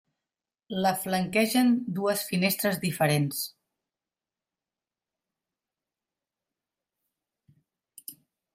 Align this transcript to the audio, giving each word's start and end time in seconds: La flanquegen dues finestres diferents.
La 0.83 0.91
flanquegen 1.01 1.67
dues 1.99 2.23
finestres 2.31 2.79
diferents. 2.85 3.43